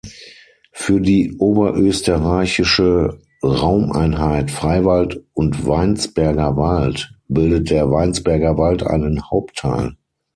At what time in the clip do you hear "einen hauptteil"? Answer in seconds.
8.81-9.95